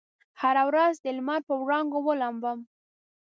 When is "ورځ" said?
0.69-0.93